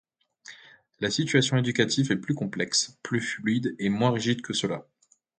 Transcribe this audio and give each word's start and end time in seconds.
La 0.99 1.11
situation 1.11 1.57
éducative 1.57 2.11
est 2.11 2.15
plus 2.15 2.33
complexe, 2.33 2.97
plus 3.03 3.21
fluide 3.21 3.75
et 3.77 3.89
moins 3.89 4.09
rigide 4.09 4.41
que 4.41 4.51
cela. 4.51 4.87